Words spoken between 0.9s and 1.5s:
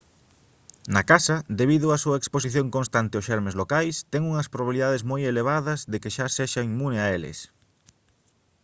na casa